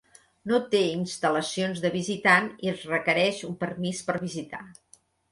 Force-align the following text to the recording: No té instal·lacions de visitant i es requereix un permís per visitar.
No 0.51 0.59
té 0.69 0.79
instal·lacions 0.91 1.81
de 1.83 1.91
visitant 1.95 2.47
i 2.67 2.71
es 2.71 2.85
requereix 2.93 3.43
un 3.49 3.53
permís 3.65 4.01
per 4.09 4.17
visitar. 4.23 4.63